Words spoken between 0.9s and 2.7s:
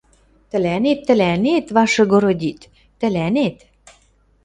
тӹлӓнет, ваше городит,